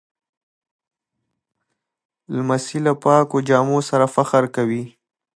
[2.35, 4.83] لمسی له پاکو جامو سره فخر کوي.